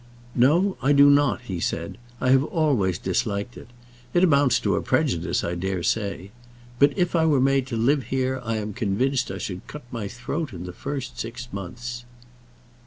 [0.33, 1.99] "No; I do not," he said.
[2.19, 3.67] "I have always disliked it.
[4.15, 6.31] It amounts to a prejudice, I daresay.
[6.79, 10.07] But if I were made to live here I am convinced I should cut my
[10.07, 12.03] throat in the first six months."